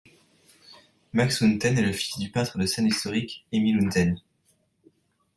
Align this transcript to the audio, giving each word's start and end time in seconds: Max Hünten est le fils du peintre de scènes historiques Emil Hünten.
Max 1.13 1.41
Hünten 1.43 1.77
est 1.77 1.83
le 1.83 1.91
fils 1.93 2.17
du 2.17 2.31
peintre 2.31 2.57
de 2.57 2.65
scènes 2.65 2.87
historiques 2.87 3.45
Emil 3.51 3.77
Hünten. 3.77 4.19